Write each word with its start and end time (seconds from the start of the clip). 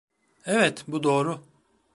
Evet, 0.45 0.83
bu 0.87 1.03
doğru. 1.03 1.41